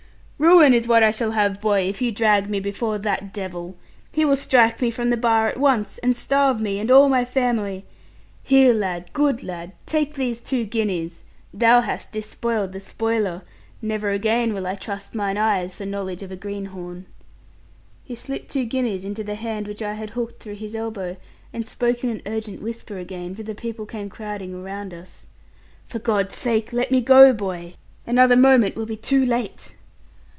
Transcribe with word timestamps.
'Ruin 0.41 0.73
is 0.73 0.87
what 0.87 1.03
I 1.03 1.11
shall 1.11 1.31
have, 1.33 1.61
boy, 1.61 1.81
if 1.81 2.01
you 2.01 2.11
drag 2.11 2.49
me 2.49 2.59
before 2.59 2.97
that 2.97 3.31
devil. 3.31 3.77
He 4.11 4.25
will 4.25 4.35
strike 4.35 4.81
me 4.81 4.89
from 4.89 5.11
the 5.11 5.17
bar 5.17 5.47
at 5.47 5.59
once, 5.59 5.99
and 5.99 6.15
starve 6.15 6.59
me, 6.59 6.79
and 6.79 6.89
all 6.89 7.09
my 7.09 7.23
family. 7.23 7.85
Here, 8.41 8.73
lad, 8.73 9.11
good 9.13 9.43
lad, 9.43 9.73
take 9.85 10.15
these 10.15 10.41
two 10.41 10.65
guineas. 10.65 11.23
Thou 11.53 11.81
hast 11.81 12.11
despoiled 12.11 12.71
the 12.71 12.79
spoiler. 12.79 13.43
Never 13.83 14.09
again 14.09 14.55
will 14.55 14.65
I 14.65 14.73
trust 14.73 15.13
mine 15.13 15.37
eyes 15.37 15.75
for 15.75 15.85
knowledge 15.85 16.23
of 16.23 16.31
a 16.31 16.35
greenhorn.' 16.35 17.05
He 18.03 18.15
slipped 18.15 18.49
two 18.49 18.65
guineas 18.65 19.05
into 19.05 19.23
the 19.23 19.35
hand 19.35 19.67
which 19.67 19.83
I 19.83 19.93
had 19.93 20.11
hooked 20.11 20.41
through 20.41 20.55
his 20.55 20.73
elbow, 20.73 21.17
and 21.53 21.63
spoke 21.63 22.03
in 22.03 22.09
an 22.09 22.23
urgent 22.25 22.63
whisper 22.63 22.97
again, 22.97 23.35
for 23.35 23.43
the 23.43 23.53
people 23.53 23.85
came 23.85 24.09
crowding 24.09 24.55
around 24.55 24.91
us 24.91 25.27
'For 25.85 25.99
God's 25.99 26.33
sake 26.35 26.73
let 26.73 26.89
me 26.89 26.99
go, 26.99 27.31
boy; 27.31 27.75
another 28.07 28.35
moment 28.35 28.75
will 28.75 28.87
be 28.87 28.97
too 28.97 29.23
late.' 29.23 29.75